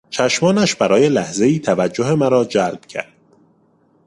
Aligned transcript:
چشمانش 0.09 0.75
برای 0.75 1.09
لحظهای 1.09 1.59
توجه 1.59 2.15
مرا 2.15 2.45
جلب 2.45 2.85
کرد. 2.85 3.13